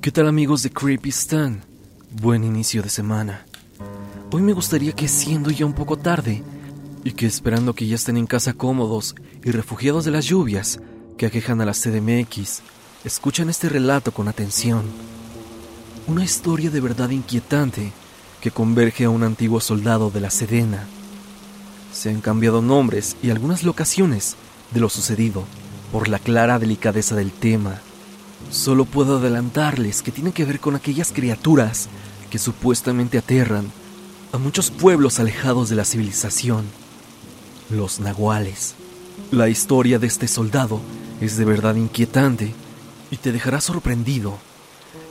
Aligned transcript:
¿Qué 0.00 0.10
tal 0.10 0.28
amigos 0.28 0.62
de 0.62 0.70
Creepy 0.70 1.10
Stan? 1.10 1.60
Buen 2.10 2.42
inicio 2.42 2.82
de 2.82 2.88
semana. 2.88 3.44
Hoy 4.30 4.40
me 4.40 4.54
gustaría 4.54 4.92
que 4.92 5.08
siendo 5.08 5.50
ya 5.50 5.66
un 5.66 5.74
poco 5.74 5.98
tarde 5.98 6.42
y 7.04 7.12
que 7.12 7.26
esperando 7.26 7.74
que 7.74 7.86
ya 7.86 7.96
estén 7.96 8.16
en 8.16 8.26
casa 8.26 8.54
cómodos 8.54 9.14
y 9.44 9.50
refugiados 9.50 10.06
de 10.06 10.10
las 10.10 10.24
lluvias 10.24 10.80
que 11.18 11.26
aquejan 11.26 11.60
a 11.60 11.66
la 11.66 11.74
CDMX, 11.74 12.62
escuchan 13.04 13.50
este 13.50 13.68
relato 13.68 14.10
con 14.10 14.26
atención. 14.28 14.84
Una 16.06 16.24
historia 16.24 16.70
de 16.70 16.80
verdad 16.80 17.10
inquietante 17.10 17.92
que 18.40 18.50
converge 18.50 19.04
a 19.04 19.10
un 19.10 19.22
antiguo 19.22 19.60
soldado 19.60 20.10
de 20.10 20.20
la 20.20 20.30
Sedena. 20.30 20.86
Se 21.92 22.08
han 22.08 22.22
cambiado 22.22 22.62
nombres 22.62 23.18
y 23.22 23.28
algunas 23.28 23.64
locaciones 23.64 24.36
de 24.70 24.80
lo 24.80 24.88
sucedido 24.88 25.44
por 25.92 26.08
la 26.08 26.18
clara 26.18 26.58
delicadeza 26.58 27.14
del 27.16 27.32
tema 27.32 27.82
Solo 28.50 28.84
puedo 28.84 29.18
adelantarles 29.18 30.02
que 30.02 30.12
tiene 30.12 30.32
que 30.32 30.44
ver 30.44 30.60
con 30.60 30.74
aquellas 30.74 31.12
criaturas 31.12 31.88
que 32.30 32.38
supuestamente 32.38 33.18
aterran 33.18 33.70
a 34.32 34.38
muchos 34.38 34.70
pueblos 34.70 35.20
alejados 35.20 35.68
de 35.68 35.76
la 35.76 35.84
civilización, 35.84 36.64
los 37.68 38.00
nahuales. 38.00 38.74
La 39.30 39.48
historia 39.48 39.98
de 39.98 40.06
este 40.06 40.28
soldado 40.28 40.80
es 41.20 41.36
de 41.36 41.44
verdad 41.44 41.74
inquietante 41.74 42.54
y 43.10 43.16
te 43.16 43.32
dejará 43.32 43.60
sorprendido. 43.60 44.38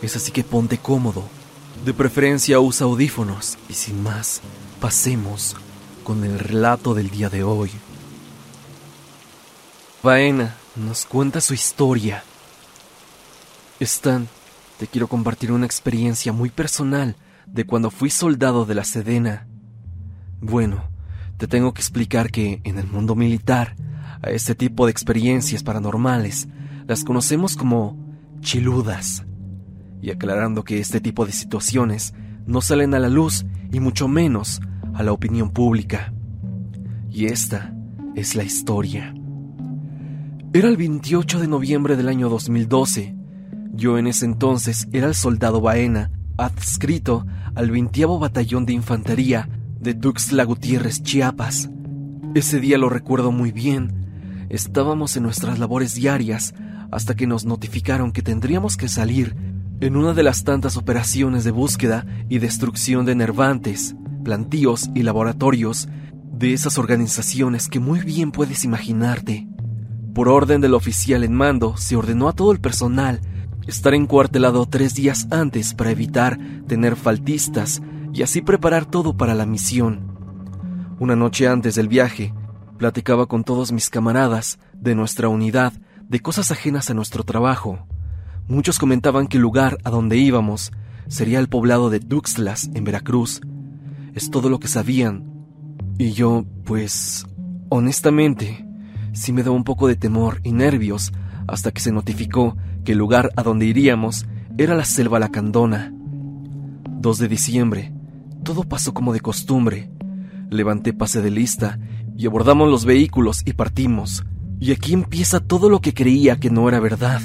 Es 0.02 0.16
así 0.16 0.32
que 0.32 0.44
ponte 0.44 0.78
cómodo. 0.78 1.24
De 1.86 1.94
preferencia 1.94 2.60
usa 2.60 2.86
audífonos 2.86 3.58
y 3.70 3.74
sin 3.74 4.02
más, 4.02 4.42
pasemos 4.80 5.56
con 6.04 6.24
el 6.24 6.40
relato 6.40 6.94
del 6.94 7.10
día 7.10 7.30
de 7.30 7.44
hoy. 7.44 7.72
Baena 10.02 10.56
nos 10.76 11.06
cuenta 11.06 11.42
su 11.42 11.54
historia 11.54 12.24
Stan, 13.86 14.28
te 14.78 14.88
quiero 14.88 15.08
compartir 15.08 15.54
una 15.54 15.66
experiencia 15.66 16.34
muy 16.34 16.50
personal 16.50 17.16
de 17.48 17.66
cuando 17.66 17.92
fui 17.92 18.10
soldado 18.10 18.66
de 18.66 18.76
la 18.76 18.84
Sedena. 18.84 19.48
Bueno, 20.42 20.84
te 21.38 21.48
tengo 21.48 21.74
que 21.74 21.82
explicar 21.82 22.30
que 22.30 22.60
en 22.66 22.78
el 22.78 22.88
mundo 22.88 23.16
militar, 23.16 23.76
a 24.22 24.32
este 24.32 24.54
tipo 24.54 24.86
de 24.86 24.92
experiencias 24.92 25.64
paranormales 25.64 26.50
las 26.88 27.06
conocemos 27.06 27.56
como 27.56 27.98
chiludas. 28.42 29.26
Y 30.02 30.12
aclarando 30.12 30.64
que 30.64 30.80
este 30.80 31.00
tipo 31.00 31.26
de 31.26 31.32
situaciones 31.32 32.14
no 32.46 32.62
salen 32.62 32.94
a 32.94 33.00
la 33.00 33.10
luz 33.10 33.46
y 33.72 33.80
mucho 33.80 34.10
menos 34.10 34.60
a 34.94 35.04
la 35.04 35.14
opinión 35.14 35.52
pública. 35.52 36.14
Y 37.10 37.28
esta 37.28 37.74
es 38.16 38.36
la 38.36 38.44
historia. 38.44 39.14
Era 40.52 40.68
el 40.68 40.76
28 40.76 41.40
de 41.40 41.48
noviembre 41.48 41.96
del 41.96 42.10
año 42.10 42.28
2012 42.28 43.19
yo 43.80 43.98
en 43.98 44.08
ese 44.08 44.26
entonces 44.26 44.88
era 44.92 45.08
el 45.08 45.16
soldado 45.16 45.62
Baena, 45.62 46.12
adscrito 46.38 47.26
al 47.56 47.72
20 47.72 48.06
Batallón 48.06 48.66
de 48.66 48.74
Infantería 48.74 49.50
de 49.80 49.94
Tuxtla 49.94 50.44
Gutiérrez, 50.44 51.02
Chiapas. 51.02 51.70
Ese 52.36 52.60
día 52.60 52.78
lo 52.78 52.90
recuerdo 52.90 53.32
muy 53.32 53.52
bien. 53.52 54.46
Estábamos 54.50 55.16
en 55.16 55.24
nuestras 55.24 55.60
labores 55.60 55.96
diarias 55.96 56.54
hasta 56.92 57.16
que 57.16 57.26
nos 57.26 57.46
notificaron 57.46 58.12
que 58.12 58.22
tendríamos 58.22 58.76
que 58.76 58.90
salir 58.90 59.36
en 59.80 59.96
una 59.96 60.14
de 60.14 60.24
las 60.24 60.44
tantas 60.44 60.76
operaciones 60.76 61.46
de 61.46 61.52
búsqueda 61.52 62.06
y 62.28 62.40
destrucción 62.40 63.06
de 63.06 63.16
nervantes, 63.16 63.96
plantíos 64.26 64.90
y 64.94 65.04
laboratorios 65.04 65.88
de 66.34 66.54
esas 66.54 66.78
organizaciones 66.78 67.70
que 67.70 67.80
muy 67.80 68.02
bien 68.02 68.32
puedes 68.32 68.66
imaginarte. 68.66 69.48
Por 70.14 70.28
orden 70.28 70.60
del 70.60 70.74
oficial 70.74 71.24
en 71.24 71.34
mando, 71.34 71.78
se 71.78 71.96
ordenó 71.96 72.28
a 72.28 72.34
todo 72.34 72.52
el 72.52 72.60
personal 72.60 73.22
estar 73.70 73.94
encuartelado 73.94 74.66
tres 74.66 74.96
días 74.96 75.28
antes 75.30 75.76
para 75.76 75.92
evitar 75.92 76.40
tener 76.68 76.96
faltistas 76.96 77.82
y 78.12 78.24
así 78.24 78.42
preparar 78.42 78.86
todo 78.86 79.16
para 79.16 79.36
la 79.36 79.46
misión. 79.46 80.18
Una 81.00 81.16
noche 81.16 81.48
antes 81.48 81.76
del 81.76 81.88
viaje, 81.88 82.34
platicaba 82.78 83.28
con 83.28 83.44
todos 83.44 83.72
mis 83.72 83.90
camaradas 83.90 84.58
de 84.74 84.96
nuestra 84.96 85.30
unidad 85.30 85.74
de 86.08 86.20
cosas 86.20 86.50
ajenas 86.50 86.90
a 86.90 86.96
nuestro 86.96 87.24
trabajo. 87.24 87.86
Muchos 88.48 88.80
comentaban 88.80 89.28
que 89.28 89.38
el 89.38 89.44
lugar 89.44 89.78
a 89.84 89.92
donde 89.92 90.18
íbamos 90.18 90.72
sería 91.08 91.40
el 91.40 91.48
poblado 91.48 91.92
de 91.92 92.00
Duxlas, 92.00 92.72
en 92.74 92.84
Veracruz. 92.84 93.40
Es 94.16 94.32
todo 94.32 94.50
lo 94.50 94.60
que 94.60 94.68
sabían. 94.68 95.32
Y 96.00 96.14
yo, 96.14 96.44
pues, 96.66 97.28
honestamente, 97.70 98.66
sí 99.14 99.32
me 99.32 99.44
daba 99.44 99.56
un 99.56 99.64
poco 99.64 99.88
de 99.88 99.96
temor 99.96 100.42
y 100.44 100.54
nervios 100.54 101.12
hasta 101.50 101.72
que 101.72 101.82
se 101.82 101.92
notificó 101.92 102.56
que 102.84 102.94
el 102.94 102.98
lugar 102.98 103.32
a 103.36 103.44
donde 103.44 103.66
iríamos 103.66 104.26
era 104.58 104.76
la 104.76 104.86
selva 104.86 105.20
lacandona. 105.20 105.94
2 105.94 107.18
de 107.18 107.28
diciembre. 107.28 107.94
Todo 108.44 108.64
pasó 108.64 108.94
como 108.94 109.14
de 109.14 109.20
costumbre. 109.20 109.90
Levanté 110.50 110.94
pase 110.94 111.22
de 111.22 111.32
lista 111.32 111.80
y 112.18 112.26
abordamos 112.26 112.70
los 112.70 112.86
vehículos 112.86 113.42
y 113.46 113.54
partimos. 113.54 114.26
Y 114.60 114.72
aquí 114.72 114.94
empieza 114.94 115.40
todo 115.40 115.70
lo 115.70 115.80
que 115.80 115.94
creía 115.94 116.38
que 116.38 116.50
no 116.50 116.68
era 116.68 116.80
verdad. 116.80 117.22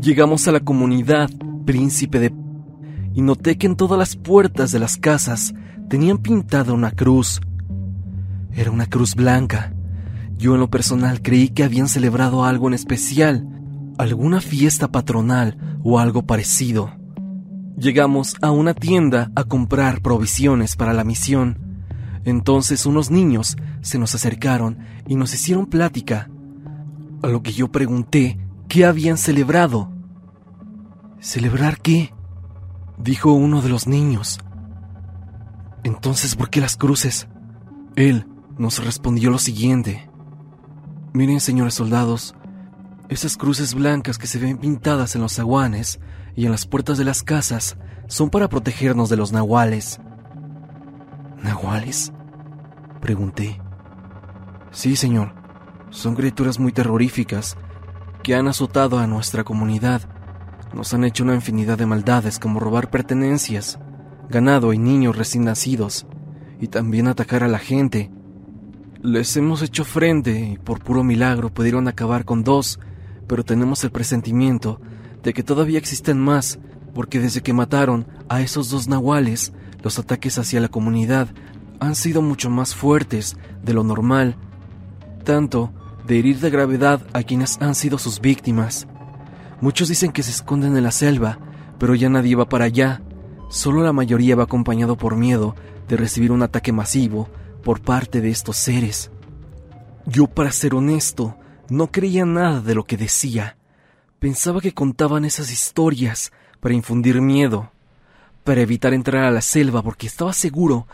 Llegamos 0.00 0.48
a 0.48 0.52
la 0.52 0.60
comunidad 0.60 1.30
Príncipe 1.64 2.18
de... 2.18 2.34
y 3.14 3.22
noté 3.22 3.56
que 3.56 3.66
en 3.66 3.76
todas 3.76 3.98
las 3.98 4.16
puertas 4.16 4.72
de 4.72 4.80
las 4.80 4.96
casas 4.96 5.54
tenían 5.88 6.18
pintada 6.18 6.72
una 6.72 6.90
cruz. 6.90 7.40
Era 8.52 8.70
una 8.70 8.86
cruz 8.86 9.14
blanca. 9.14 9.72
Yo 10.40 10.54
en 10.54 10.60
lo 10.60 10.70
personal 10.70 11.20
creí 11.20 11.50
que 11.50 11.64
habían 11.64 11.86
celebrado 11.86 12.46
algo 12.46 12.66
en 12.66 12.72
especial, 12.72 13.46
alguna 13.98 14.40
fiesta 14.40 14.88
patronal 14.88 15.78
o 15.84 15.98
algo 15.98 16.22
parecido. 16.22 16.90
Llegamos 17.76 18.36
a 18.40 18.50
una 18.50 18.72
tienda 18.72 19.30
a 19.36 19.44
comprar 19.44 20.00
provisiones 20.00 20.76
para 20.76 20.94
la 20.94 21.04
misión. 21.04 21.58
Entonces 22.24 22.86
unos 22.86 23.10
niños 23.10 23.58
se 23.82 23.98
nos 23.98 24.14
acercaron 24.14 24.78
y 25.06 25.14
nos 25.14 25.34
hicieron 25.34 25.66
plática, 25.66 26.30
a 27.22 27.28
lo 27.28 27.42
que 27.42 27.52
yo 27.52 27.70
pregunté 27.70 28.38
qué 28.66 28.86
habían 28.86 29.18
celebrado. 29.18 29.92
¿Celebrar 31.18 31.82
qué? 31.82 32.14
dijo 32.96 33.34
uno 33.34 33.60
de 33.60 33.68
los 33.68 33.86
niños. 33.86 34.40
Entonces, 35.84 36.34
¿por 36.34 36.48
qué 36.48 36.62
las 36.62 36.78
cruces? 36.78 37.28
Él 37.94 38.26
nos 38.56 38.82
respondió 38.82 39.30
lo 39.30 39.38
siguiente. 39.38 40.09
Miren, 41.12 41.40
señores 41.40 41.74
soldados, 41.74 42.36
esas 43.08 43.36
cruces 43.36 43.74
blancas 43.74 44.16
que 44.16 44.28
se 44.28 44.38
ven 44.38 44.58
pintadas 44.58 45.16
en 45.16 45.22
los 45.22 45.34
zaguanes 45.34 45.98
y 46.36 46.44
en 46.44 46.52
las 46.52 46.66
puertas 46.66 46.98
de 46.98 47.04
las 47.04 47.24
casas 47.24 47.76
son 48.06 48.30
para 48.30 48.48
protegernos 48.48 49.08
de 49.08 49.16
los 49.16 49.32
nahuales. 49.32 50.00
¿Nahuales? 51.42 52.12
Pregunté. 53.00 53.60
Sí, 54.70 54.94
señor. 54.94 55.34
Son 55.90 56.14
criaturas 56.14 56.60
muy 56.60 56.70
terroríficas 56.70 57.56
que 58.22 58.36
han 58.36 58.46
azotado 58.46 59.00
a 59.00 59.08
nuestra 59.08 59.42
comunidad. 59.42 60.02
Nos 60.72 60.94
han 60.94 61.02
hecho 61.02 61.24
una 61.24 61.34
infinidad 61.34 61.76
de 61.76 61.86
maldades 61.86 62.38
como 62.38 62.60
robar 62.60 62.88
pertenencias, 62.90 63.80
ganado 64.28 64.72
y 64.72 64.78
niños 64.78 65.16
recién 65.16 65.42
nacidos, 65.42 66.06
y 66.60 66.68
también 66.68 67.08
atacar 67.08 67.42
a 67.42 67.48
la 67.48 67.58
gente 67.58 68.12
les 69.02 69.34
hemos 69.36 69.62
hecho 69.62 69.84
frente 69.84 70.38
y 70.38 70.58
por 70.58 70.80
puro 70.80 71.02
milagro 71.02 71.50
pudieron 71.50 71.88
acabar 71.88 72.24
con 72.24 72.44
dos, 72.44 72.78
pero 73.26 73.44
tenemos 73.44 73.82
el 73.84 73.90
presentimiento 73.90 74.80
de 75.22 75.32
que 75.32 75.42
todavía 75.42 75.78
existen 75.78 76.18
más, 76.18 76.58
porque 76.94 77.18
desde 77.18 77.40
que 77.40 77.52
mataron 77.52 78.06
a 78.28 78.42
esos 78.42 78.70
dos 78.70 78.88
nahuales, 78.88 79.52
los 79.82 79.98
ataques 79.98 80.38
hacia 80.38 80.60
la 80.60 80.68
comunidad 80.68 81.28
han 81.78 81.94
sido 81.94 82.20
mucho 82.20 82.50
más 82.50 82.74
fuertes 82.74 83.36
de 83.62 83.72
lo 83.72 83.84
normal, 83.84 84.36
tanto 85.24 85.72
de 86.06 86.18
herir 86.18 86.38
de 86.40 86.50
gravedad 86.50 87.00
a 87.14 87.22
quienes 87.22 87.58
han 87.62 87.74
sido 87.74 87.96
sus 87.96 88.20
víctimas. 88.20 88.86
Muchos 89.62 89.88
dicen 89.88 90.12
que 90.12 90.22
se 90.22 90.30
esconden 90.30 90.76
en 90.76 90.82
la 90.82 90.90
selva, 90.90 91.38
pero 91.78 91.94
ya 91.94 92.10
nadie 92.10 92.36
va 92.36 92.48
para 92.48 92.66
allá. 92.66 93.00
Solo 93.48 93.82
la 93.82 93.92
mayoría 93.92 94.36
va 94.36 94.44
acompañado 94.44 94.96
por 94.96 95.16
miedo 95.16 95.54
de 95.88 95.96
recibir 95.96 96.32
un 96.32 96.42
ataque 96.42 96.72
masivo 96.72 97.28
por 97.62 97.80
parte 97.80 98.20
de 98.20 98.30
estos 98.30 98.56
seres. 98.56 99.10
Yo, 100.06 100.26
para 100.26 100.52
ser 100.52 100.74
honesto, 100.74 101.36
no 101.68 101.90
creía 101.90 102.24
nada 102.24 102.60
de 102.60 102.74
lo 102.74 102.84
que 102.84 102.96
decía. 102.96 103.56
Pensaba 104.18 104.60
que 104.60 104.74
contaban 104.74 105.24
esas 105.24 105.52
historias 105.52 106.32
para 106.60 106.74
infundir 106.74 107.20
miedo, 107.20 107.70
para 108.44 108.60
evitar 108.60 108.92
entrar 108.92 109.24
a 109.24 109.30
la 109.30 109.40
selva 109.40 109.82
porque 109.82 110.06
estaba 110.06 110.32
seguro 110.32 110.86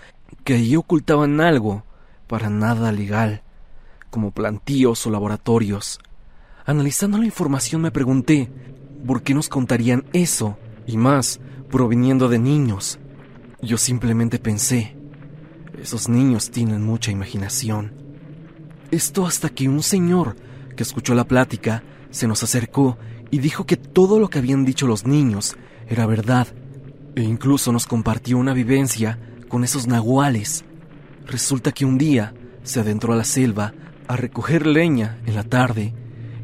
que 0.44 0.54
allí 0.54 0.76
ocultaban 0.76 1.40
algo 1.40 1.84
para 2.26 2.50
nada 2.50 2.92
legal, 2.92 3.42
como 4.10 4.32
plantíos 4.32 5.06
o 5.06 5.10
laboratorios. 5.10 5.98
Analizando 6.64 7.18
la 7.18 7.26
información 7.26 7.82
me 7.82 7.90
pregunté 7.90 8.50
por 9.06 9.22
qué 9.22 9.34
nos 9.34 9.48
contarían 9.48 10.04
eso 10.12 10.58
y 10.86 10.96
más 10.96 11.40
proviniendo 11.70 12.28
de 12.28 12.38
niños. 12.38 12.98
Yo 13.62 13.78
simplemente 13.78 14.38
pensé, 14.38 14.96
esos 15.81 16.08
niños 16.08 16.50
tienen 16.50 16.82
mucha 16.82 17.11
imaginación. 17.11 17.93
Esto 18.90 19.26
hasta 19.26 19.49
que 19.49 19.69
un 19.69 19.82
señor 19.82 20.37
que 20.76 20.82
escuchó 20.82 21.14
la 21.14 21.25
plática 21.25 21.82
se 22.11 22.26
nos 22.26 22.43
acercó 22.43 22.99
y 23.31 23.38
dijo 23.38 23.67
que 23.67 23.76
todo 23.76 24.19
lo 24.19 24.28
que 24.28 24.38
habían 24.38 24.64
dicho 24.64 24.87
los 24.87 25.06
niños 25.06 25.56
era 25.88 26.06
verdad, 26.06 26.49
e 27.14 27.23
incluso 27.23 27.73
nos 27.73 27.87
compartió 27.87 28.38
una 28.38 28.52
vivencia 28.52 29.19
con 29.49 29.64
esos 29.64 29.87
nahuales. 29.87 30.64
Resulta 31.26 31.73
que 31.73 31.84
un 31.84 31.99
día 31.99 32.34
se 32.62 32.81
adentró 32.81 33.12
a 33.12 33.17
la 33.17 33.25
selva 33.25 33.75
a 34.08 34.17
recoger 34.17 34.67
leña 34.67 35.19
en 35.26 35.34
la 35.34 35.44
tarde 35.44 35.94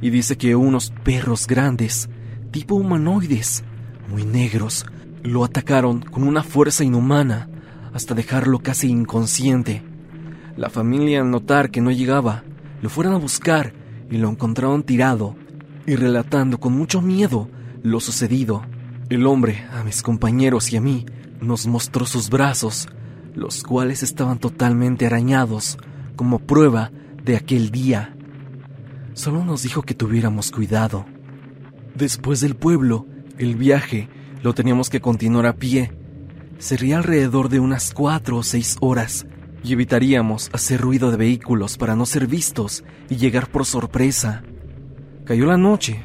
y 0.00 0.10
dice 0.10 0.36
que 0.36 0.56
unos 0.56 0.92
perros 1.04 1.46
grandes, 1.46 2.08
tipo 2.50 2.74
humanoides, 2.74 3.62
muy 4.08 4.24
negros, 4.24 4.84
lo 5.22 5.44
atacaron 5.44 6.00
con 6.00 6.24
una 6.24 6.42
fuerza 6.42 6.82
inhumana 6.82 7.48
hasta 7.92 8.14
dejarlo 8.14 8.58
casi 8.60 8.88
inconsciente. 8.88 9.82
La 10.56 10.70
familia 10.70 11.20
al 11.20 11.30
notar 11.30 11.70
que 11.70 11.80
no 11.80 11.90
llegaba, 11.90 12.44
lo 12.80 12.90
fueron 12.90 13.14
a 13.14 13.18
buscar 13.18 13.72
y 14.10 14.18
lo 14.18 14.28
encontraron 14.28 14.82
tirado 14.82 15.36
y 15.86 15.96
relatando 15.96 16.58
con 16.58 16.72
mucho 16.72 17.00
miedo 17.00 17.48
lo 17.82 18.00
sucedido. 18.00 18.62
El 19.08 19.26
hombre, 19.26 19.64
a 19.72 19.84
mis 19.84 20.02
compañeros 20.02 20.72
y 20.72 20.76
a 20.76 20.80
mí, 20.80 21.06
nos 21.40 21.66
mostró 21.66 22.06
sus 22.06 22.30
brazos, 22.30 22.88
los 23.34 23.62
cuales 23.62 24.02
estaban 24.02 24.38
totalmente 24.38 25.06
arañados, 25.06 25.78
como 26.16 26.38
prueba 26.38 26.90
de 27.24 27.36
aquel 27.36 27.70
día. 27.70 28.14
Solo 29.14 29.44
nos 29.44 29.62
dijo 29.62 29.82
que 29.82 29.94
tuviéramos 29.94 30.50
cuidado. 30.50 31.04
Después 31.94 32.40
del 32.40 32.56
pueblo, 32.56 33.06
el 33.38 33.56
viaje 33.56 34.08
lo 34.42 34.54
teníamos 34.54 34.88
que 34.88 35.00
continuar 35.00 35.46
a 35.46 35.56
pie. 35.56 35.92
Sería 36.62 36.98
alrededor 36.98 37.48
de 37.48 37.58
unas 37.58 37.92
cuatro 37.92 38.36
o 38.36 38.44
seis 38.44 38.76
horas 38.80 39.26
y 39.64 39.72
evitaríamos 39.72 40.48
hacer 40.52 40.80
ruido 40.80 41.10
de 41.10 41.16
vehículos 41.16 41.76
para 41.76 41.96
no 41.96 42.06
ser 42.06 42.28
vistos 42.28 42.84
y 43.10 43.16
llegar 43.16 43.50
por 43.50 43.66
sorpresa. 43.66 44.44
Cayó 45.24 45.46
la 45.46 45.56
noche. 45.56 46.04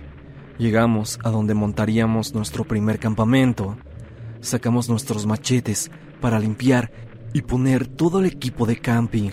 Llegamos 0.58 1.20
a 1.24 1.30
donde 1.30 1.54
montaríamos 1.54 2.34
nuestro 2.34 2.64
primer 2.64 2.98
campamento. 2.98 3.78
Sacamos 4.40 4.90
nuestros 4.90 5.28
machetes 5.28 5.92
para 6.22 6.40
limpiar 6.40 6.92
y 7.34 7.44
poner 7.44 7.86
todo 7.86 8.20
el 8.22 8.26
equipo 8.26 8.66
de 8.66 8.78
camping. 8.78 9.30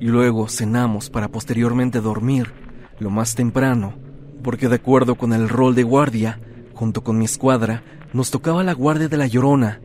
Y 0.00 0.08
luego 0.08 0.48
cenamos 0.48 1.08
para 1.08 1.28
posteriormente 1.28 2.02
dormir 2.02 2.52
lo 2.98 3.08
más 3.08 3.34
temprano, 3.34 3.94
porque 4.42 4.68
de 4.68 4.74
acuerdo 4.74 5.14
con 5.14 5.32
el 5.32 5.48
rol 5.48 5.74
de 5.74 5.82
guardia, 5.84 6.40
junto 6.74 7.02
con 7.02 7.16
mi 7.16 7.24
escuadra, 7.24 7.82
nos 8.12 8.30
tocaba 8.30 8.62
la 8.62 8.74
guardia 8.74 9.08
de 9.08 9.16
la 9.16 9.26
Llorona, 9.26 9.80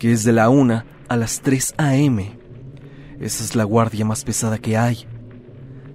que 0.00 0.12
es 0.12 0.24
de 0.24 0.32
la 0.32 0.48
1 0.48 0.82
a 1.08 1.16
las 1.16 1.42
3 1.42 1.74
a.m. 1.76 2.32
Esa 3.20 3.44
es 3.44 3.54
la 3.54 3.64
guardia 3.64 4.06
más 4.06 4.24
pesada 4.24 4.56
que 4.58 4.78
hay. 4.78 5.06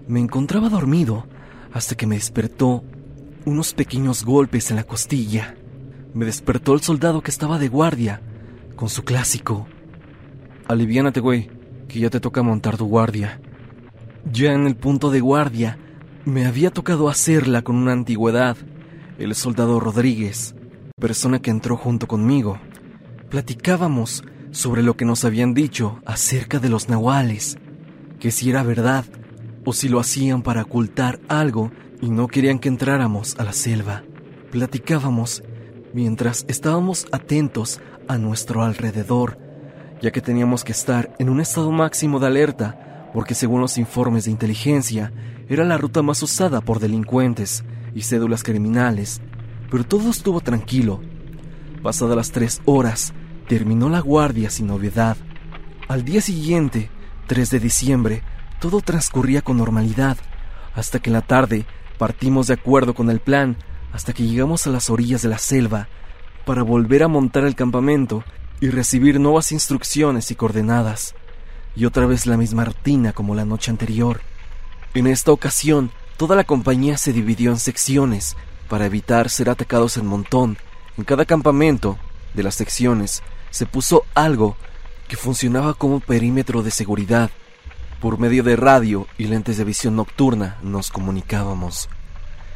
Me 0.08 0.20
encontraba 0.20 0.70
dormido 0.70 1.26
hasta 1.74 1.96
que 1.96 2.06
me 2.06 2.14
despertó 2.14 2.84
unos 3.46 3.74
pequeños 3.74 4.24
golpes 4.24 4.70
en 4.70 4.76
la 4.76 4.84
costilla. 4.84 5.56
Me 6.14 6.26
despertó 6.26 6.76
el 6.76 6.82
soldado 6.82 7.24
que 7.24 7.32
estaba 7.32 7.58
de 7.58 7.68
guardia, 7.68 8.22
con 8.76 8.90
su 8.90 9.04
clásico. 9.04 9.66
Aliviánate, 10.68 11.20
güey, 11.20 11.50
que 11.88 12.00
ya 12.00 12.12
te 12.12 12.20
toca 12.20 12.44
montar 12.44 12.78
tu 12.78 12.86
guardia. 12.86 13.42
Ya 14.32 14.54
en 14.54 14.68
el 14.68 14.76
punto 14.76 15.10
de 15.10 15.20
guardia, 15.20 15.80
me 16.26 16.46
había 16.46 16.70
tocado 16.70 17.10
hacerla 17.10 17.64
con 17.64 17.76
una 17.76 17.94
antigüedad, 17.94 18.56
el 19.18 19.34
soldado 19.34 19.80
Rodríguez, 19.80 20.54
persona 21.00 21.42
que 21.42 21.50
entró 21.50 21.76
junto 21.76 22.08
conmigo. 22.08 22.60
Platicábamos 23.30 24.24
sobre 24.52 24.84
lo 24.84 24.96
que 24.96 25.06
nos 25.06 25.26
habían 25.26 25.54
dicho 25.54 26.00
acerca 26.06 26.60
de 26.60 26.70
los 26.70 26.90
nahuales, 26.90 27.58
que 28.20 28.32
si 28.32 28.50
era 28.50 28.64
verdad 28.64 29.06
o 29.66 29.74
si 29.74 29.90
lo 29.90 30.00
hacían 30.00 30.44
para 30.44 30.62
ocultar 30.62 31.20
algo 31.28 31.72
y 32.02 32.10
no 32.10 32.28
querían 32.28 32.60
que 32.60 32.70
entráramos 32.70 33.36
a 33.40 33.44
la 33.44 33.54
selva. 33.54 34.04
Platicábamos 34.52 35.44
mientras 35.94 36.46
estábamos 36.48 37.08
atentos 37.12 37.82
a 38.08 38.18
nuestro 38.18 38.64
alrededor, 38.64 39.40
ya 40.02 40.12
que 40.12 40.22
teníamos 40.22 40.64
que 40.64 40.72
estar 40.72 41.16
en 41.20 41.30
un 41.30 41.42
estado 41.42 41.72
máximo 41.72 42.20
de 42.20 42.28
alerta, 42.28 43.10
porque 43.14 43.34
según 43.34 43.62
los 43.62 43.78
informes 43.78 44.26
de 44.26 44.32
inteligencia, 44.32 45.12
era 45.50 45.64
la 45.64 45.78
ruta 45.78 46.02
más 46.02 46.22
usada 46.22 46.62
por 46.62 46.80
delincuentes 46.80 47.64
y 47.94 48.02
cédulas 48.02 48.44
criminales, 48.44 49.22
pero 49.72 49.84
todo 49.84 50.10
estuvo 50.12 50.42
tranquilo. 50.42 51.02
Pasadas 51.86 52.18
las 52.18 52.32
tres 52.32 52.64
horas, 52.66 53.14
terminó 53.48 53.90
la 53.90 54.00
guardia 54.00 54.50
sin 54.50 54.66
novedad. 54.66 55.18
Al 55.88 56.04
día 56.04 56.20
siguiente, 56.20 56.90
3 57.28 57.52
de 57.52 57.60
diciembre, 57.60 58.24
todo 58.60 58.82
transcurría 58.82 59.44
con 59.44 59.58
normalidad, 59.58 60.18
hasta 60.74 60.98
que 60.98 61.12
en 61.12 61.14
la 61.14 61.22
tarde 61.22 61.68
partimos 62.00 62.48
de 62.48 62.56
acuerdo 62.56 62.96
con 62.96 63.12
el 63.12 63.20
plan, 63.20 63.56
hasta 63.94 64.14
que 64.14 64.24
llegamos 64.24 64.66
a 64.66 64.72
las 64.72 64.90
orillas 64.90 65.22
de 65.22 65.30
la 65.30 65.38
selva, 65.38 65.88
para 66.44 66.64
volver 66.64 67.04
a 67.04 67.08
montar 67.08 67.44
el 67.44 67.54
campamento 67.54 68.24
y 68.60 68.70
recibir 68.70 69.20
nuevas 69.20 69.52
instrucciones 69.52 70.32
y 70.32 70.36
coordenadas, 70.36 71.14
y 71.76 71.86
otra 71.86 72.08
vez 72.08 72.26
la 72.26 72.36
misma 72.36 72.66
rutina 72.66 73.14
como 73.14 73.36
la 73.36 73.46
noche 73.46 73.70
anterior. 73.70 74.22
En 74.96 75.06
esta 75.06 75.32
ocasión, 75.32 75.92
toda 76.18 76.36
la 76.36 76.46
compañía 76.46 76.98
se 76.98 77.14
dividió 77.14 77.52
en 77.52 77.60
secciones 77.60 78.36
para 78.70 78.88
evitar 78.88 79.30
ser 79.30 79.52
atacados 79.52 79.98
en 79.98 80.08
montón. 80.08 80.58
En 80.98 81.04
cada 81.04 81.26
campamento 81.26 81.98
de 82.34 82.44
las 82.44 82.56
secciones 82.56 83.22
se 83.50 83.66
puso 83.66 84.04
algo 84.14 84.58
que 85.08 85.18
funcionaba 85.18 85.74
como 85.74 86.00
perímetro 86.00 86.64
de 86.64 86.72
seguridad. 86.72 87.30
Por 88.02 88.20
medio 88.20 88.44
de 88.44 88.56
radio 88.56 89.08
y 89.18 89.26
lentes 89.26 89.58
de 89.58 89.64
visión 89.64 89.96
nocturna 89.96 90.58
nos 90.62 90.92
comunicábamos. 90.92 91.90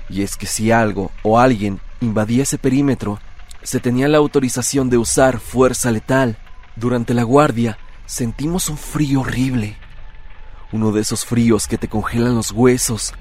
Y 0.09 0.23
es 0.23 0.37
que 0.37 0.47
si 0.47 0.71
algo 0.71 1.11
o 1.23 1.39
alguien 1.39 1.79
invadía 2.01 2.43
ese 2.43 2.57
perímetro, 2.57 3.19
se 3.63 3.79
tenía 3.79 4.07
la 4.07 4.17
autorización 4.17 4.89
de 4.89 4.97
usar 4.97 5.39
fuerza 5.39 5.91
letal. 5.91 6.37
Durante 6.75 7.13
la 7.13 7.23
guardia 7.23 7.77
sentimos 8.05 8.69
un 8.69 8.77
frío 8.77 9.21
horrible 9.21 9.77
uno 10.71 10.91
de 10.91 11.01
esos 11.01 11.25
fríos 11.25 11.67
que 11.67 11.77
te 11.77 11.87
congelan 11.87 12.35
los 12.35 12.51
huesos, 12.51 13.13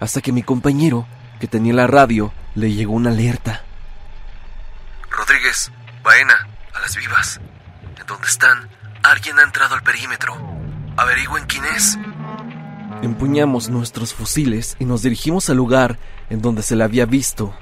hasta 0.00 0.20
que 0.20 0.32
mi 0.32 0.42
compañero, 0.42 1.06
que 1.40 1.48
tenía 1.48 1.74
la 1.74 1.86
radio, 1.86 2.32
le 2.54 2.72
llegó 2.72 2.92
una 2.92 3.10
alerta. 3.10 3.64
Rodríguez, 5.16 5.70
Baena, 6.02 6.48
a 6.74 6.80
las 6.80 6.96
vivas. 6.96 7.40
¿En 7.98 8.06
dónde 8.06 8.26
están? 8.26 8.68
Alguien 9.02 9.38
ha 9.38 9.42
entrado 9.42 9.74
al 9.74 9.82
perímetro. 9.82 10.34
Averigüen 10.96 11.44
quién 11.46 11.64
es. 11.66 11.98
Empuñamos 13.02 13.68
nuestros 13.68 14.12
fusiles 14.12 14.76
y 14.78 14.84
nos 14.84 15.02
dirigimos 15.02 15.50
al 15.50 15.56
lugar 15.56 15.98
en 16.30 16.40
donde 16.40 16.62
se 16.62 16.74
le 16.74 16.84
había 16.84 17.06
visto. 17.06 17.54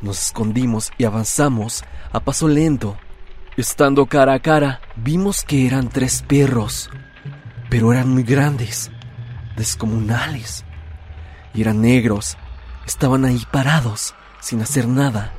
Nos 0.00 0.26
escondimos 0.26 0.90
y 0.96 1.04
avanzamos 1.04 1.84
a 2.12 2.20
paso 2.20 2.48
lento. 2.48 2.96
Estando 3.56 4.06
cara 4.06 4.34
a 4.34 4.40
cara, 4.40 4.80
vimos 4.96 5.44
que 5.44 5.66
eran 5.66 5.88
tres 5.90 6.24
perros, 6.26 6.88
pero 7.68 7.92
eran 7.92 8.08
muy 8.08 8.22
grandes, 8.22 8.90
descomunales, 9.56 10.64
y 11.52 11.60
eran 11.60 11.82
negros. 11.82 12.38
Estaban 12.86 13.24
ahí 13.26 13.44
parados, 13.50 14.14
sin 14.40 14.62
hacer 14.62 14.88
nada. 14.88 15.34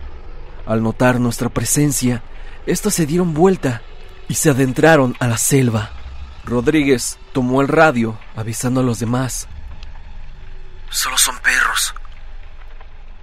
Al 0.71 0.81
notar 0.81 1.19
nuestra 1.19 1.49
presencia, 1.49 2.23
estos 2.65 2.93
se 2.93 3.05
dieron 3.05 3.33
vuelta 3.33 3.81
y 4.29 4.35
se 4.35 4.49
adentraron 4.49 5.17
a 5.19 5.27
la 5.27 5.37
selva. 5.37 5.91
Rodríguez 6.45 7.19
tomó 7.33 7.59
el 7.59 7.67
radio, 7.67 8.17
avisando 8.37 8.79
a 8.79 8.83
los 8.83 8.97
demás. 8.97 9.49
Solo 10.89 11.17
son 11.17 11.35
perros. 11.39 11.93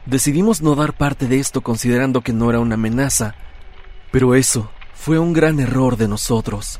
Decidimos 0.05 0.61
no 0.61 0.75
dar 0.75 0.93
parte 0.93 1.26
de 1.26 1.38
esto 1.38 1.62
considerando 1.62 2.21
que 2.21 2.35
no 2.35 2.50
era 2.50 2.61
una 2.61 2.75
amenaza, 2.75 3.35
pero 4.11 4.35
eso 4.35 4.71
fue 4.93 5.19
un 5.19 5.33
gran 5.33 5.59
error 5.59 5.97
de 5.97 6.07
nosotros. 6.07 6.78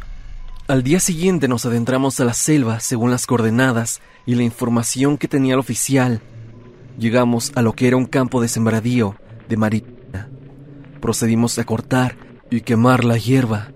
Al 0.67 0.83
día 0.83 1.01
siguiente 1.01 1.49
nos 1.49 1.65
adentramos 1.65 2.21
a 2.21 2.27
la 2.27 2.35
selva 2.35 2.81
según 2.81 3.11
las 3.11 3.25
coordenadas 3.25 4.03
y 4.27 4.35
la 4.35 4.43
información 4.43 5.17
que 5.17 5.29
tenía 5.29 5.55
el 5.55 5.61
oficial. 5.61 6.21
Llegamos 6.99 7.53
a 7.55 7.63
lo 7.63 7.73
que 7.73 7.89
era 7.89 7.97
un 7.97 8.05
campo 8.05 8.43
de 8.43 8.49
sembradío 8.49 9.17
de 9.49 9.57
marina. 9.57 9.98
Procedimos 11.01 11.59
a 11.59 11.65
cortar 11.65 12.17
y 12.51 12.63
quemar 12.63 13.05
la 13.05 13.17
hierba. 13.17 13.69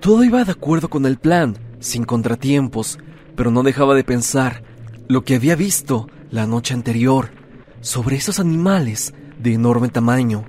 Todo 0.00 0.24
iba 0.24 0.44
de 0.44 0.52
acuerdo 0.52 0.88
con 0.88 1.06
el 1.06 1.18
plan, 1.18 1.58
sin 1.78 2.04
contratiempos, 2.04 2.98
pero 3.36 3.50
no 3.50 3.62
dejaba 3.62 3.94
de 3.94 4.04
pensar 4.04 4.62
lo 5.08 5.24
que 5.24 5.34
había 5.34 5.56
visto 5.56 6.08
la 6.30 6.46
noche 6.46 6.74
anterior 6.74 7.30
sobre 7.80 8.16
esos 8.16 8.40
animales 8.40 9.14
de 9.38 9.54
enorme 9.54 9.88
tamaño. 9.88 10.44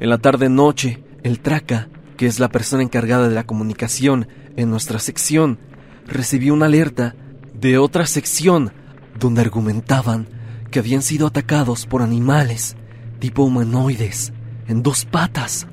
En 0.00 0.10
la 0.10 0.18
tarde-noche, 0.18 1.02
el 1.22 1.40
traca, 1.40 1.88
que 2.16 2.26
es 2.26 2.38
la 2.38 2.48
persona 2.48 2.82
encargada 2.82 3.28
de 3.28 3.34
la 3.34 3.44
comunicación, 3.44 4.28
en 4.56 4.70
nuestra 4.70 4.98
sección 4.98 5.58
recibió 6.06 6.54
una 6.54 6.66
alerta 6.66 7.14
de 7.54 7.78
otra 7.78 8.06
sección 8.06 8.72
donde 9.18 9.40
argumentaban 9.40 10.28
que 10.70 10.78
habían 10.78 11.02
sido 11.02 11.26
atacados 11.26 11.86
por 11.86 12.02
animales 12.02 12.76
tipo 13.18 13.44
humanoides 13.44 14.32
en 14.66 14.82
dos 14.82 15.04
patas, 15.04 15.66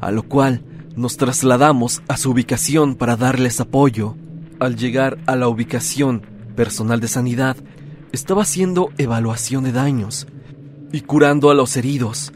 a 0.00 0.10
lo 0.10 0.22
cual 0.22 0.62
nos 0.96 1.16
trasladamos 1.16 2.02
a 2.08 2.16
su 2.16 2.30
ubicación 2.30 2.94
para 2.94 3.16
darles 3.16 3.60
apoyo. 3.60 4.16
Al 4.58 4.76
llegar 4.76 5.18
a 5.26 5.36
la 5.36 5.48
ubicación, 5.48 6.22
personal 6.56 7.00
de 7.00 7.08
sanidad 7.08 7.56
estaba 8.12 8.42
haciendo 8.42 8.90
evaluación 8.98 9.62
de 9.62 9.72
daños 9.72 10.26
y 10.90 11.02
curando 11.02 11.50
a 11.50 11.54
los 11.54 11.76
heridos. 11.76 12.32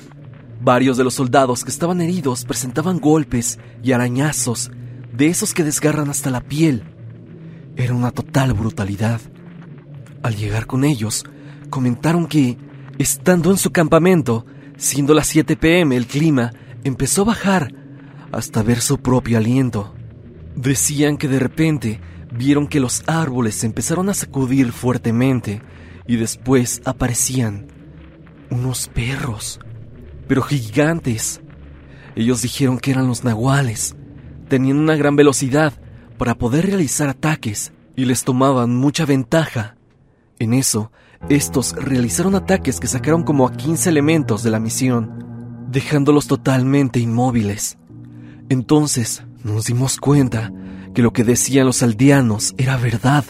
Varios 0.62 0.98
de 0.98 1.04
los 1.04 1.14
soldados 1.14 1.64
que 1.64 1.70
estaban 1.70 2.02
heridos 2.02 2.44
presentaban 2.44 3.00
golpes 3.00 3.58
y 3.82 3.92
arañazos, 3.92 4.70
de 5.12 5.28
esos 5.28 5.54
que 5.54 5.64
desgarran 5.64 6.10
hasta 6.10 6.30
la 6.30 6.42
piel. 6.42 6.84
Era 7.76 7.94
una 7.94 8.10
total 8.10 8.52
brutalidad. 8.52 9.20
Al 10.22 10.36
llegar 10.36 10.66
con 10.66 10.84
ellos, 10.84 11.24
comentaron 11.70 12.26
que, 12.26 12.58
estando 12.98 13.50
en 13.50 13.56
su 13.56 13.70
campamento, 13.70 14.44
siendo 14.80 15.14
las 15.14 15.28
7 15.28 15.56
pm, 15.56 15.96
el 15.96 16.06
clima 16.06 16.52
empezó 16.82 17.22
a 17.22 17.26
bajar 17.26 17.72
hasta 18.32 18.62
ver 18.62 18.80
su 18.80 18.98
propio 18.98 19.38
aliento. 19.38 19.94
Decían 20.56 21.16
que 21.16 21.28
de 21.28 21.38
repente 21.38 22.00
vieron 22.32 22.66
que 22.66 22.80
los 22.80 23.04
árboles 23.06 23.54
se 23.54 23.66
empezaron 23.66 24.08
a 24.08 24.14
sacudir 24.14 24.72
fuertemente 24.72 25.62
y 26.06 26.16
después 26.16 26.82
aparecían 26.84 27.68
unos 28.50 28.88
perros 28.88 29.60
pero 30.30 30.42
gigantes. 30.42 31.40
Ellos 32.14 32.42
dijeron 32.42 32.78
que 32.78 32.92
eran 32.92 33.08
los 33.08 33.24
nahuales. 33.24 33.96
Tenían 34.46 34.78
una 34.78 34.94
gran 34.94 35.16
velocidad 35.16 35.72
para 36.18 36.36
poder 36.36 36.66
realizar 36.66 37.08
ataques 37.08 37.72
y 37.96 38.04
les 38.04 38.22
tomaban 38.22 38.76
mucha 38.76 39.04
ventaja. 39.06 39.74
En 40.38 40.54
eso, 40.54 40.92
estos 41.28 41.74
realizaron 41.74 42.34
ataques 42.34 42.80
que 42.80 42.86
sacaron 42.86 43.22
como 43.22 43.46
a 43.46 43.52
15 43.52 43.88
elementos 43.88 44.42
de 44.42 44.50
la 44.50 44.60
misión, 44.60 45.66
dejándolos 45.68 46.26
totalmente 46.26 46.98
inmóviles. 46.98 47.78
Entonces 48.48 49.24
nos 49.44 49.66
dimos 49.66 49.98
cuenta 49.98 50.52
que 50.94 51.02
lo 51.02 51.12
que 51.12 51.24
decían 51.24 51.66
los 51.66 51.82
aldeanos 51.82 52.54
era 52.58 52.76
verdad. 52.76 53.24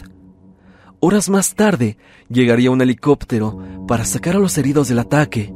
Horas 0.99 1.29
más 1.29 1.55
tarde 1.55 1.97
llegaría 2.29 2.71
un 2.71 2.81
helicóptero 2.81 3.59
para 3.87 4.05
sacar 4.05 4.35
a 4.35 4.39
los 4.39 4.57
heridos 4.57 4.87
del 4.87 4.99
ataque 4.99 5.53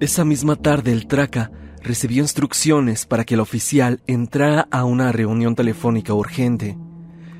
esa 0.00 0.24
misma 0.24 0.56
tarde 0.56 0.92
el 0.92 1.06
Traca 1.06 1.52
recibió 1.82 2.22
instrucciones 2.22 3.04
para 3.04 3.24
que 3.24 3.34
el 3.34 3.40
oficial 3.40 4.00
entrara 4.06 4.66
a 4.70 4.86
una 4.86 5.12
reunión 5.12 5.54
telefónica 5.54 6.14
urgente 6.14 6.78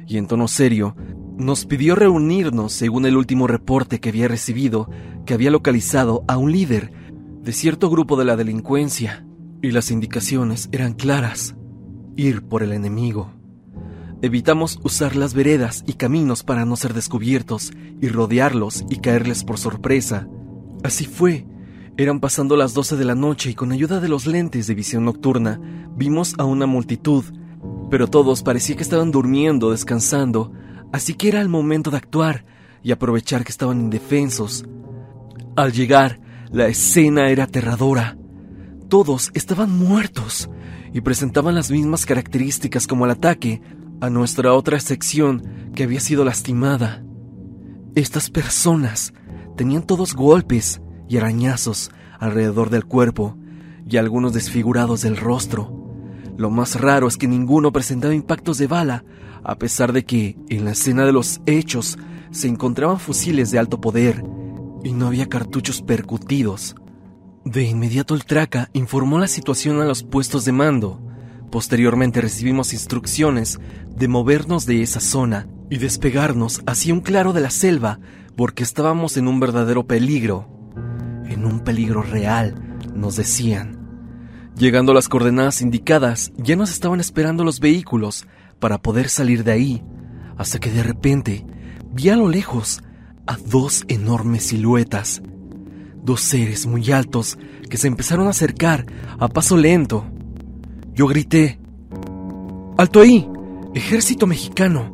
y 0.06 0.18
en 0.18 0.26
tono 0.26 0.46
serio 0.46 0.94
nos 1.40 1.64
pidió 1.64 1.94
reunirnos 1.94 2.72
según 2.72 3.06
el 3.06 3.16
último 3.16 3.46
reporte 3.46 3.98
que 3.98 4.10
había 4.10 4.28
recibido 4.28 4.88
que 5.24 5.34
había 5.34 5.50
localizado 5.50 6.24
a 6.28 6.36
un 6.36 6.52
líder 6.52 6.92
de 7.42 7.52
cierto 7.52 7.90
grupo 7.90 8.16
de 8.16 8.24
la 8.24 8.36
delincuencia 8.36 9.26
y 9.62 9.70
las 9.70 9.90
indicaciones 9.90 10.68
eran 10.72 10.92
claras, 10.92 11.56
ir 12.16 12.42
por 12.42 12.62
el 12.62 12.72
enemigo. 12.72 13.32
Evitamos 14.22 14.78
usar 14.84 15.16
las 15.16 15.32
veredas 15.32 15.82
y 15.86 15.94
caminos 15.94 16.42
para 16.42 16.64
no 16.64 16.76
ser 16.76 16.92
descubiertos 16.92 17.72
y 18.00 18.08
rodearlos 18.08 18.84
y 18.90 18.96
caerles 18.96 19.44
por 19.44 19.58
sorpresa. 19.58 20.28
Así 20.82 21.06
fue 21.06 21.46
eran 21.96 22.20
pasando 22.20 22.56
las 22.56 22.72
12 22.72 22.96
de 22.96 23.04
la 23.04 23.14
noche 23.14 23.50
y 23.50 23.54
con 23.54 23.72
ayuda 23.72 24.00
de 24.00 24.08
los 24.08 24.26
lentes 24.26 24.66
de 24.66 24.74
visión 24.74 25.04
nocturna 25.04 25.60
vimos 25.96 26.34
a 26.38 26.44
una 26.44 26.64
multitud, 26.64 27.24
pero 27.90 28.08
todos 28.08 28.42
parecía 28.42 28.74
que 28.76 28.82
estaban 28.82 29.10
durmiendo, 29.10 29.70
descansando, 29.70 30.50
así 30.92 31.14
que 31.14 31.28
era 31.28 31.40
el 31.40 31.48
momento 31.48 31.90
de 31.90 31.96
actuar 31.96 32.44
y 32.82 32.92
aprovechar 32.92 33.44
que 33.44 33.52
estaban 33.52 33.80
indefensos. 33.80 34.64
Al 35.56 35.72
llegar, 35.72 36.20
la 36.50 36.68
escena 36.68 37.28
era 37.30 37.44
aterradora. 37.44 38.16
Todos 38.88 39.30
estaban 39.34 39.70
muertos 39.70 40.50
y 40.92 41.00
presentaban 41.00 41.54
las 41.54 41.70
mismas 41.70 42.06
características 42.06 42.86
como 42.86 43.04
el 43.04 43.12
ataque 43.12 43.62
a 44.00 44.10
nuestra 44.10 44.54
otra 44.54 44.80
sección 44.80 45.70
que 45.74 45.84
había 45.84 46.00
sido 46.00 46.24
lastimada. 46.24 47.04
Estas 47.94 48.30
personas 48.30 49.12
tenían 49.56 49.82
todos 49.82 50.14
golpes, 50.14 50.80
y 51.10 51.16
arañazos 51.16 51.90
alrededor 52.20 52.70
del 52.70 52.84
cuerpo 52.84 53.36
y 53.86 53.96
algunos 53.96 54.32
desfigurados 54.32 55.02
del 55.02 55.16
rostro. 55.16 55.76
Lo 56.36 56.50
más 56.50 56.80
raro 56.80 57.08
es 57.08 57.16
que 57.16 57.26
ninguno 57.26 57.72
presentaba 57.72 58.14
impactos 58.14 58.58
de 58.58 58.68
bala, 58.68 59.04
a 59.42 59.56
pesar 59.56 59.92
de 59.92 60.04
que 60.04 60.36
en 60.48 60.64
la 60.64 60.72
escena 60.72 61.04
de 61.04 61.12
los 61.12 61.40
hechos 61.46 61.98
se 62.30 62.48
encontraban 62.48 62.98
fusiles 62.98 63.50
de 63.50 63.58
alto 63.58 63.80
poder 63.80 64.24
y 64.84 64.92
no 64.92 65.06
había 65.06 65.28
cartuchos 65.28 65.82
percutidos. 65.82 66.74
De 67.44 67.64
inmediato 67.64 68.14
el 68.14 68.24
Traca 68.24 68.70
informó 68.72 69.18
la 69.18 69.28
situación 69.28 69.80
a 69.80 69.84
los 69.84 70.02
puestos 70.02 70.44
de 70.44 70.52
mando. 70.52 71.00
Posteriormente 71.50 72.20
recibimos 72.20 72.72
instrucciones 72.72 73.58
de 73.96 74.08
movernos 74.08 74.66
de 74.66 74.82
esa 74.82 75.00
zona 75.00 75.48
y 75.68 75.78
despegarnos 75.78 76.62
hacia 76.66 76.94
un 76.94 77.00
claro 77.00 77.32
de 77.32 77.40
la 77.40 77.50
selva 77.50 77.98
porque 78.36 78.62
estábamos 78.62 79.16
en 79.16 79.28
un 79.28 79.40
verdadero 79.40 79.86
peligro 79.86 80.60
en 81.30 81.46
un 81.46 81.60
peligro 81.60 82.02
real, 82.02 82.54
nos 82.94 83.16
decían. 83.16 83.78
Llegando 84.56 84.92
a 84.92 84.94
las 84.94 85.08
coordenadas 85.08 85.62
indicadas, 85.62 86.32
ya 86.36 86.56
nos 86.56 86.70
estaban 86.70 87.00
esperando 87.00 87.44
los 87.44 87.60
vehículos 87.60 88.26
para 88.60 88.78
poder 88.78 89.08
salir 89.08 89.42
de 89.42 89.52
ahí, 89.52 89.82
hasta 90.36 90.58
que 90.58 90.70
de 90.70 90.82
repente 90.82 91.44
vi 91.92 92.10
a 92.10 92.16
lo 92.16 92.28
lejos 92.28 92.82
a 93.26 93.36
dos 93.36 93.84
enormes 93.88 94.44
siluetas, 94.44 95.22
dos 96.02 96.20
seres 96.20 96.66
muy 96.66 96.92
altos 96.92 97.38
que 97.68 97.76
se 97.76 97.88
empezaron 97.88 98.26
a 98.26 98.30
acercar 98.30 98.86
a 99.18 99.28
paso 99.28 99.56
lento. 99.56 100.06
Yo 100.94 101.06
grité, 101.06 101.58
¡Alto 102.80 103.00
ahí! 103.00 103.28
¡Ejército 103.74 104.26
mexicano! 104.26 104.92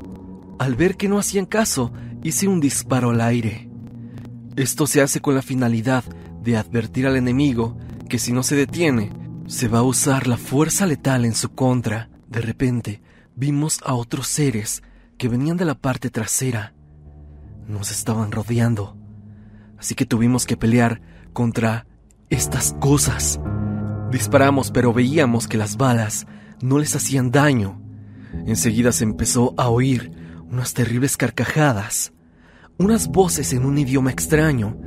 Al 0.59 0.75
ver 0.75 0.97
que 0.97 1.09
no 1.09 1.19
hacían 1.19 1.47
caso, 1.47 1.93
hice 2.25 2.49
un 2.49 2.61
disparo 2.61 3.11
al 3.11 3.21
aire. 3.21 3.69
Esto 4.57 4.89
se 4.89 5.01
hace 5.03 5.21
con 5.21 5.37
la 5.37 5.43
finalidad 5.43 6.03
de 6.43 6.57
advertir 6.57 7.07
al 7.07 7.17
enemigo 7.17 7.77
que 8.09 8.19
si 8.19 8.33
no 8.33 8.43
se 8.43 8.57
detiene, 8.57 9.13
se 9.47 9.69
va 9.69 9.79
a 9.79 9.85
usar 9.85 10.27
la 10.27 10.37
fuerza 10.37 10.85
letal 10.85 11.25
en 11.25 11.35
su 11.35 11.51
contra. 11.51 12.09
De 12.29 12.41
repente, 12.41 13.03
vimos 13.37 13.81
a 13.85 13.95
otros 13.95 14.27
seres 14.29 14.83
que 15.19 15.29
venían 15.29 15.59
de 15.59 15.67
la 15.67 15.75
parte 15.75 16.09
trasera. 16.09 16.75
Nos 17.69 17.91
estaban 17.91 18.33
rodeando. 18.33 18.97
Así 19.79 19.95
que 19.95 20.07
tuvimos 20.07 20.47
que 20.47 20.57
pelear 20.57 21.03
contra 21.35 21.87
estas 22.31 22.75
cosas. 22.81 23.39
Disparamos, 24.11 24.71
pero 24.71 24.95
veíamos 24.95 25.49
que 25.49 25.59
las 25.59 25.77
balas 25.77 26.27
no 26.63 26.79
les 26.79 26.97
hacían 26.97 27.31
daño. 27.31 27.83
Enseguida 28.47 28.91
se 28.91 29.05
empezó 29.05 29.55
a 29.59 29.69
oír 29.69 30.11
unas 30.51 30.73
terribles 30.73 31.19
carcajadas, 31.19 32.13
unas 32.79 33.09
voces 33.09 33.53
en 33.53 33.67
un 33.67 33.77
idioma 33.77 34.11
extraño 34.11 34.79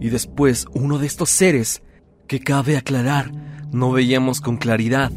y 0.00 0.10
después 0.10 0.66
uno 0.74 0.98
de 0.98 1.06
estos 1.06 1.30
seres, 1.30 1.82
que 2.28 2.40
cabe 2.40 2.76
aclarar, 2.76 3.32
no 3.72 3.90
veíamos 3.90 4.40
con 4.40 4.58
claridad, 4.58 5.10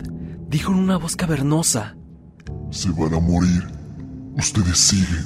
dijo 0.48 0.72
en 0.72 0.80
una 0.80 0.98
voz 0.98 1.16
cavernosa. 1.16 1.99
Se 2.70 2.90
van 2.92 3.14
a 3.14 3.20
morir. 3.20 3.68
Ustedes 4.38 4.78
siguen. 4.78 5.26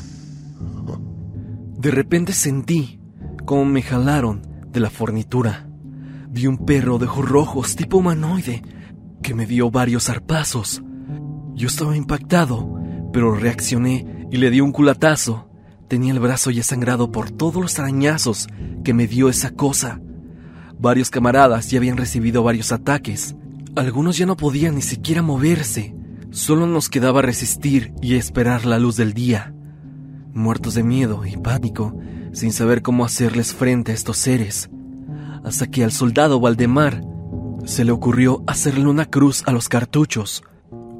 De 1.77 1.91
repente 1.91 2.33
sentí 2.33 2.99
como 3.45 3.65
me 3.65 3.81
jalaron 3.81 4.41
de 4.71 4.79
la 4.79 4.89
fornitura. 4.89 5.67
Vi 6.29 6.47
un 6.47 6.65
perro 6.65 6.97
de 6.97 7.05
ojos 7.05 7.29
rojos 7.29 7.75
tipo 7.75 7.97
humanoide 7.97 8.63
que 9.21 9.33
me 9.33 9.45
dio 9.45 9.69
varios 9.69 10.05
zarpazos. 10.05 10.81
Yo 11.53 11.67
estaba 11.67 11.95
impactado, 11.95 12.73
pero 13.11 13.35
reaccioné 13.35 14.27
y 14.31 14.37
le 14.37 14.49
di 14.49 14.61
un 14.61 14.71
culatazo 14.71 15.49
Tenía 15.93 16.11
el 16.11 16.19
brazo 16.19 16.49
ya 16.49 16.63
sangrado 16.63 17.11
por 17.11 17.29
todos 17.29 17.61
los 17.61 17.77
arañazos 17.77 18.47
que 18.83 18.95
me 18.95 19.05
dio 19.05 19.29
esa 19.29 19.51
cosa. 19.51 20.01
Varios 20.79 21.11
camaradas 21.11 21.69
ya 21.69 21.77
habían 21.77 21.97
recibido 21.97 22.41
varios 22.41 22.71
ataques. 22.71 23.35
Algunos 23.75 24.17
ya 24.17 24.25
no 24.25 24.35
podían 24.35 24.73
ni 24.73 24.81
siquiera 24.81 25.21
moverse. 25.21 25.95
Solo 26.33 26.65
nos 26.65 26.89
quedaba 26.89 27.21
resistir 27.21 27.93
y 28.01 28.15
esperar 28.15 28.65
la 28.65 28.79
luz 28.79 28.95
del 28.95 29.13
día. 29.13 29.53
Muertos 30.33 30.73
de 30.73 30.81
miedo 30.81 31.27
y 31.27 31.37
pánico, 31.37 31.95
sin 32.31 32.51
saber 32.51 32.81
cómo 32.81 33.05
hacerles 33.05 33.53
frente 33.53 33.91
a 33.91 33.95
estos 33.95 34.17
seres. 34.17 34.67
Hasta 35.43 35.67
que 35.67 35.83
al 35.83 35.91
soldado 35.91 36.39
Valdemar 36.39 37.03
se 37.65 37.85
le 37.85 37.91
ocurrió 37.91 38.43
hacerle 38.47 38.87
una 38.87 39.05
cruz 39.05 39.43
a 39.45 39.51
los 39.51 39.69
cartuchos. 39.69 40.41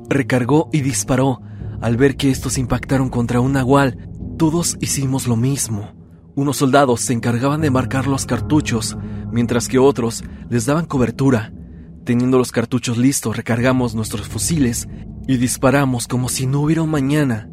Recargó 0.08 0.70
y 0.72 0.82
disparó 0.82 1.42
al 1.82 1.98
ver 1.98 2.16
que 2.16 2.30
estos 2.30 2.60
impactaron 2.60 3.10
contra 3.10 3.42
un 3.42 3.54
nahual 3.54 4.08
todos 4.38 4.78
hicimos 4.82 5.28
lo 5.28 5.36
mismo. 5.36 5.96
Unos 6.36 6.58
soldados 6.58 7.02
se 7.02 7.13
encargaban 7.13 7.62
de 7.62 7.72
marcar 7.72 8.06
los 8.06 8.28
cartuchos, 8.28 8.96
mientras 9.32 9.68
que 9.68 9.80
otros 9.80 10.24
les 10.52 10.68
daban 10.68 10.86
cobertura. 10.86 11.52
Teniendo 12.06 12.38
los 12.38 12.52
cartuchos 12.52 13.00
listos, 13.00 13.36
recargamos 13.36 13.96
nuestros 13.96 14.28
fusiles 14.28 14.88
y 15.27 15.38
disparamos 15.38 16.08
como 16.08 16.30
si 16.30 16.46
no 16.46 16.62
hubiera 16.62 16.82
un 16.82 16.92
mañana. 16.92 17.50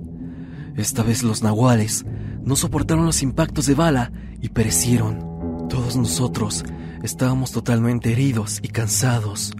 Esta 0.77 1.03
vez 1.03 1.23
los 1.23 1.43
nahuales 1.43 2.05
no 2.45 2.57
soportaron 2.57 3.07
los 3.07 3.23
impactos 3.23 3.67
de 3.67 3.75
bala 3.75 4.13
y 4.41 4.49
perecieron. 4.49 5.69
Todos 5.69 5.97
nosotros 5.97 6.65
estábamos 7.03 7.53
totalmente 7.53 8.13
heridos 8.13 8.59
y 8.63 8.69
cansados. 8.69 9.55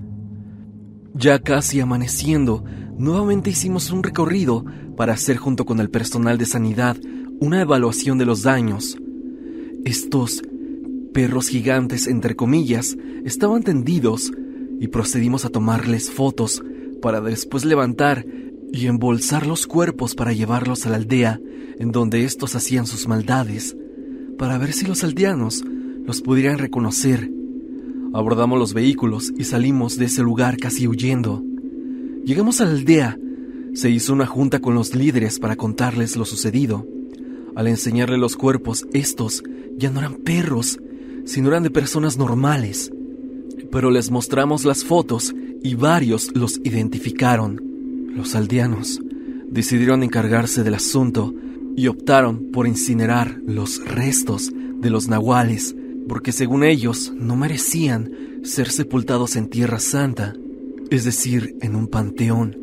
Ya 1.15 1.39
casi 1.41 1.81
amaneciendo, 1.81 2.65
nuevamente 2.97 3.51
hicimos 3.51 3.91
un 3.91 4.03
recorrido 4.03 4.65
para 4.97 5.13
hacer 5.13 5.37
junto 5.37 5.65
con 5.65 5.81
el 5.81 5.91
personal 5.91 6.39
de 6.39 6.47
sanidad 6.47 6.97
una 7.41 7.61
evaluación 7.61 8.19
de 8.19 8.27
los 8.27 8.43
daños. 8.43 8.97
Estos 9.85 10.43
perros 11.13 11.49
gigantes, 11.49 12.07
entre 12.07 12.37
comillas, 12.37 12.97
estaban 13.25 13.63
tendidos 13.63 14.33
y 14.79 14.89
procedimos 14.89 15.45
a 15.45 15.51
tomarles 15.51 16.11
fotos 16.11 16.63
para 17.01 17.21
después 17.21 17.65
levantar 17.65 18.25
y 18.73 18.87
embolsar 18.87 19.47
los 19.47 19.67
cuerpos 19.67 20.15
para 20.15 20.33
llevarlos 20.33 20.87
a 20.87 20.91
la 20.91 20.97
aldea 20.97 21.41
en 21.79 21.93
donde 21.93 22.25
estos 22.25 22.55
hacían 22.55 22.87
sus 22.87 23.09
maldades, 23.09 23.75
para 24.39 24.59
ver 24.59 24.75
si 24.75 24.87
los 24.87 25.03
aldeanos 25.03 25.65
los 26.05 26.21
pudieran 26.21 26.59
reconocer. 26.59 27.31
Abordamos 28.13 28.59
los 28.59 28.75
vehículos 28.75 29.33
y 29.39 29.45
salimos 29.45 29.97
de 29.97 30.05
ese 30.05 30.23
lugar 30.23 30.59
casi 30.59 30.87
huyendo. 30.87 31.43
Llegamos 32.25 32.61
a 32.61 32.67
la 32.67 32.73
aldea, 32.73 33.19
se 33.73 33.89
hizo 33.89 34.13
una 34.13 34.27
junta 34.27 34.61
con 34.61 34.75
los 34.75 34.95
líderes 34.95 35.39
para 35.39 35.57
contarles 35.57 36.17
lo 36.17 36.27
sucedido. 36.27 36.87
Al 37.55 37.67
enseñarle 37.67 38.19
los 38.19 38.37
cuerpos, 38.37 38.87
estos 38.93 39.43
ya 39.79 39.91
no 39.91 40.01
eran 40.01 40.17
perros, 40.17 40.79
sino 41.25 41.49
eran 41.49 41.63
de 41.63 41.71
personas 41.71 42.19
normales. 42.19 42.93
Pero 43.71 43.91
les 43.91 44.11
mostramos 44.11 44.65
las 44.65 44.85
fotos 44.85 45.35
y 45.63 45.75
varios 45.75 46.31
los 46.35 46.61
identificaron. 46.65 47.61
Los 48.15 48.35
aldeanos 48.35 49.01
decidieron 49.51 50.03
encargarse 50.03 50.63
del 50.63 50.75
asunto 50.75 51.35
y 51.77 51.89
optaron 51.89 52.51
por 52.53 52.67
incinerar 52.67 53.41
los 53.47 53.85
restos 53.85 54.51
de 54.53 54.91
los 54.91 55.09
nahuales, 55.09 55.75
porque 56.09 56.33
según 56.33 56.65
ellos 56.65 57.13
no 57.17 57.37
merecían 57.37 58.11
ser 58.43 58.71
sepultados 58.71 59.37
en 59.37 59.49
Tierra 59.49 59.79
Santa, 59.79 60.35
es 60.91 61.05
decir, 61.05 61.57
en 61.61 61.77
un 61.77 61.89
panteón. 61.89 62.57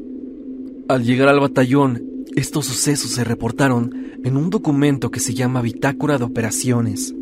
Al 0.88 1.04
llegar 1.04 1.30
al 1.30 1.40
batallón, 1.40 2.04
estos 2.36 2.66
sucesos 2.66 3.12
se 3.12 3.24
reportaron 3.24 3.94
en 4.24 4.38
un 4.38 4.50
documento 4.50 5.12
que 5.12 5.20
se 5.20 5.34
llama 5.34 5.62
Bitácora 5.62 6.18
de 6.18 6.26
Operaciones. 6.26 7.14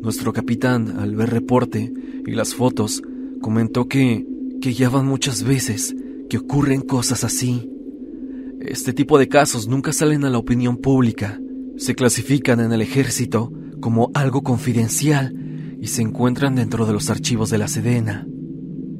Nuestro 0.00 0.32
capitán, 0.32 0.96
al 0.98 1.14
ver 1.14 1.30
reporte 1.30 1.92
y 2.26 2.32
las 2.32 2.54
fotos, 2.54 3.02
comentó 3.40 3.88
que, 3.88 4.26
que 4.62 4.72
ya 4.72 4.88
van 4.88 5.06
muchas 5.06 5.42
veces 5.42 5.94
que 6.30 6.38
ocurren 6.38 6.82
cosas 6.82 7.24
así. 7.24 7.68
Este 8.60 8.92
tipo 8.92 9.18
de 9.18 9.28
casos 9.28 9.66
nunca 9.66 9.92
salen 9.92 10.24
a 10.24 10.30
la 10.30 10.38
opinión 10.38 10.76
pública, 10.76 11.40
se 11.76 11.96
clasifican 11.96 12.60
en 12.60 12.72
el 12.72 12.80
ejército 12.80 13.52
como 13.80 14.12
algo 14.14 14.42
confidencial 14.42 15.34
y 15.80 15.88
se 15.88 16.02
encuentran 16.02 16.54
dentro 16.54 16.86
de 16.86 16.92
los 16.92 17.10
archivos 17.10 17.50
de 17.50 17.58
la 17.58 17.66
Sedena. 17.66 18.24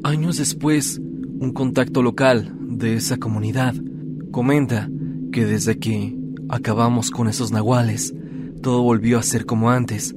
Años 0.03 0.39
después, 0.39 1.01
un 1.39 1.53
contacto 1.53 2.03
local 2.03 2.53
de 2.61 2.97
esa 2.97 3.19
comunidad 3.19 3.77
comenta 4.33 4.91
que 5.31 5.47
desde 5.47 5.79
que 5.79 6.19
acabamos 6.49 7.13
con 7.13 7.29
esos 7.29 7.53
nahuales, 7.53 8.13
todo 8.63 8.83
volvió 8.83 9.17
a 9.17 9.23
ser 9.23 9.47
como 9.47 9.71
antes, 9.71 10.13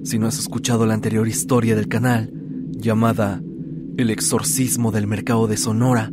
Si 0.04 0.18
no 0.18 0.28
has 0.28 0.40
escuchado 0.40 0.86
la 0.86 0.94
anterior 0.94 1.28
historia 1.28 1.76
del 1.76 1.90
canal, 1.90 2.32
llamada 2.72 3.42
El 3.98 4.12
exorcismo 4.12 4.92
del 4.92 5.08
mercado 5.08 5.48
de 5.48 5.58
Sonora, 5.58 6.10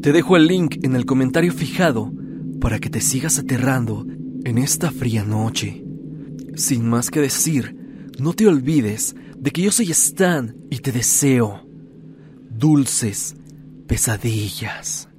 te 0.00 0.12
dejo 0.12 0.36
el 0.36 0.46
link 0.46 0.76
en 0.84 0.94
el 0.94 1.04
comentario 1.04 1.52
fijado 1.52 2.12
para 2.60 2.78
que 2.78 2.90
te 2.90 3.00
sigas 3.00 3.40
aterrando 3.40 4.06
en 4.44 4.58
esta 4.58 4.92
fría 4.92 5.24
noche. 5.24 5.84
Sin 6.54 6.88
más 6.88 7.10
que 7.10 7.20
decir, 7.20 7.76
no 8.20 8.34
te 8.34 8.46
olvides 8.46 9.16
de 9.36 9.50
que 9.50 9.62
yo 9.62 9.72
soy 9.72 9.90
Stan 9.90 10.54
y 10.70 10.78
te 10.78 10.92
deseo 10.92 11.66
dulces 12.50 13.34
pesadillas. 13.88 15.09